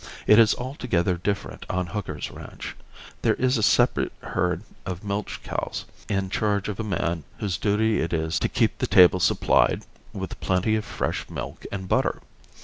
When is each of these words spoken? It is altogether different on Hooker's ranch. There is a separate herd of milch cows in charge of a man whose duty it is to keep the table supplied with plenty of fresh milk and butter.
It 0.25 0.39
is 0.39 0.55
altogether 0.55 1.15
different 1.15 1.63
on 1.69 1.85
Hooker's 1.85 2.31
ranch. 2.31 2.75
There 3.21 3.35
is 3.35 3.59
a 3.59 3.61
separate 3.61 4.11
herd 4.23 4.63
of 4.83 5.03
milch 5.03 5.41
cows 5.43 5.85
in 6.09 6.31
charge 6.31 6.67
of 6.67 6.79
a 6.79 6.83
man 6.83 7.23
whose 7.37 7.55
duty 7.59 7.99
it 7.99 8.11
is 8.11 8.39
to 8.39 8.49
keep 8.49 8.79
the 8.79 8.87
table 8.87 9.19
supplied 9.19 9.85
with 10.11 10.39
plenty 10.39 10.75
of 10.75 10.85
fresh 10.85 11.29
milk 11.29 11.65
and 11.71 11.87
butter. 11.87 12.19